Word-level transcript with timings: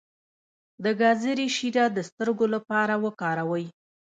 د 0.83 0.85
ګازرې 1.01 1.47
شیره 1.57 1.85
د 1.91 1.99
سترګو 2.09 2.45
لپاره 2.55 2.93
وکاروئ 3.05 3.65